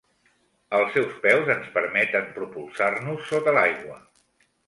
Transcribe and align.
Els 0.77 0.95
seus 0.97 1.11
peus 1.25 1.51
ens 1.57 1.67
permeten 1.75 2.31
propulsar-nos 2.39 3.31
sota 3.35 3.57
l'aigua. 3.59 4.01